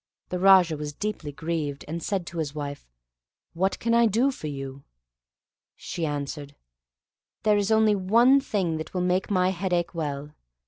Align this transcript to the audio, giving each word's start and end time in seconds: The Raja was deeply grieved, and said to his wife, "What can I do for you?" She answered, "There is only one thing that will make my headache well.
The 0.29 0.39
Raja 0.39 0.75
was 0.77 0.93
deeply 0.95 1.31
grieved, 1.31 1.85
and 1.87 2.01
said 2.01 2.25
to 2.25 2.39
his 2.39 2.55
wife, 2.55 2.87
"What 3.53 3.77
can 3.77 3.93
I 3.93 4.07
do 4.07 4.31
for 4.31 4.47
you?" 4.47 4.83
She 5.75 6.07
answered, 6.07 6.55
"There 7.43 7.55
is 7.55 7.71
only 7.71 7.93
one 7.95 8.39
thing 8.41 8.77
that 8.77 8.95
will 8.95 9.01
make 9.01 9.29
my 9.29 9.49
headache 9.49 9.93
well. 9.93 10.33